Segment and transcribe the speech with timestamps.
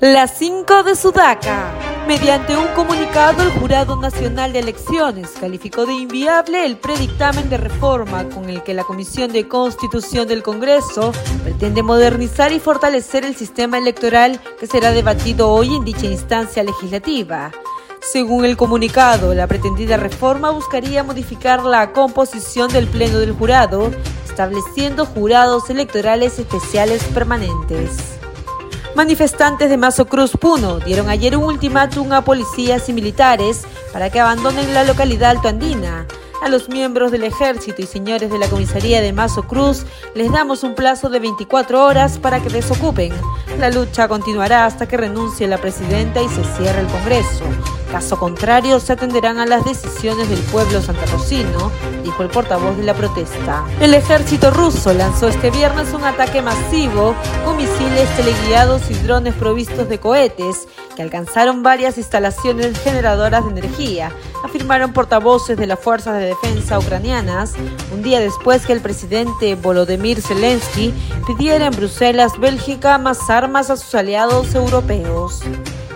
[0.00, 1.72] Las 5 de Sudaca.
[2.06, 8.28] Mediante un comunicado, el Jurado Nacional de Elecciones calificó de inviable el predictamen de reforma
[8.28, 11.12] con el que la Comisión de Constitución del Congreso
[11.42, 17.50] pretende modernizar y fortalecer el sistema electoral que será debatido hoy en dicha instancia legislativa.
[18.02, 23.90] Según el comunicado, la pretendida reforma buscaría modificar la composición del Pleno del Jurado,
[24.28, 28.16] estableciendo jurados electorales especiales permanentes.
[28.96, 34.20] Manifestantes de Mazo Cruz Puno dieron ayer un ultimátum a policías y militares para que
[34.20, 36.06] abandonen la localidad altoandina.
[36.42, 40.62] A los miembros del ejército y señores de la comisaría de Mazo Cruz les damos
[40.62, 43.12] un plazo de 24 horas para que desocupen.
[43.58, 47.44] La lucha continuará hasta que renuncie la presidenta y se cierre el Congreso.
[47.90, 51.70] Caso contrario, se atenderán a las decisiones del pueblo santarrocino,
[52.02, 53.64] dijo el portavoz de la protesta.
[53.80, 57.14] El ejército ruso lanzó este viernes un ataque masivo
[57.44, 64.10] con misiles teleguiados y drones provistos de cohetes que alcanzaron varias instalaciones generadoras de energía,
[64.42, 67.54] afirmaron portavoces de las fuerzas de defensa ucranianas,
[67.92, 70.94] un día después que el presidente Volodymyr Zelensky
[71.26, 75.42] pidiera en Bruselas, Bélgica, más armas a sus aliados europeos.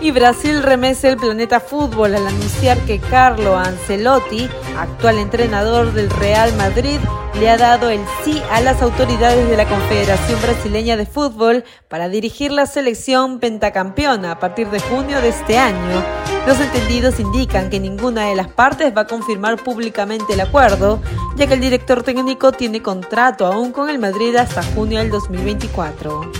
[0.01, 6.51] Y Brasil remece el planeta fútbol al anunciar que Carlo Ancelotti, actual entrenador del Real
[6.55, 6.97] Madrid,
[7.39, 12.09] le ha dado el sí a las autoridades de la Confederación Brasileña de Fútbol para
[12.09, 16.03] dirigir la selección pentacampeona a partir de junio de este año.
[16.47, 20.99] Los entendidos indican que ninguna de las partes va a confirmar públicamente el acuerdo,
[21.35, 26.31] ya que el director técnico tiene contrato aún con el Madrid hasta junio del 2024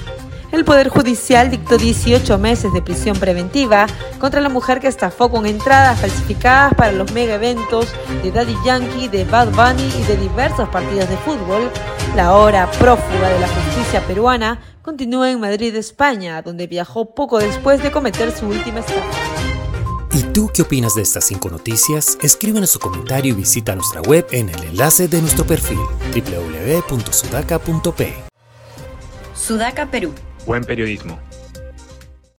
[0.52, 3.88] el Poder Judicial dictó 18 meses de prisión preventiva
[4.20, 7.88] contra la mujer que estafó con entradas falsificadas para los mega eventos
[8.22, 11.72] de Daddy Yankee, de Bad Bunny y de diversos partidos de fútbol.
[12.16, 17.82] La ahora prófuga de la justicia peruana continúa en Madrid, España, donde viajó poco después
[17.82, 19.00] de cometer su última estafa.
[20.14, 22.18] ¿Y tú qué opinas de estas cinco noticias?
[22.22, 25.80] Escríbenos su comentario y visita nuestra web en el enlace de nuestro perfil
[26.14, 28.14] www.sudaca.p.
[29.34, 30.14] Sudaca Perú
[30.46, 31.20] Buen periodismo.